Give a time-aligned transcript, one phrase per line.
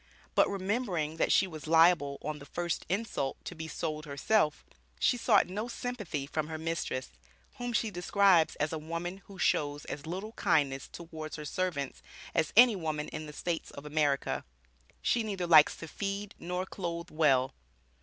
[0.33, 4.65] But remembering that she was liable, "on the first insult," to be sold herself,
[4.99, 7.09] she sought no sympathy from her mistress,
[7.57, 12.01] whom she describes as "a woman who shows as little kindness towards her servants
[12.33, 14.43] as any woman in the States of America.
[15.03, 17.53] She neither likes to feed nor clothe well."